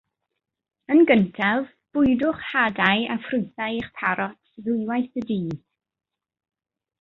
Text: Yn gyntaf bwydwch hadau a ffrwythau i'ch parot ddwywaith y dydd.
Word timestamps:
Yn 0.93 1.01
gyntaf 1.09 1.67
bwydwch 1.97 2.41
hadau 2.53 3.05
a 3.17 3.17
ffrwythau 3.27 3.77
i'ch 3.83 3.93
parot 4.01 4.41
ddwywaith 4.65 5.21
y 5.23 5.25
dydd. 5.33 5.55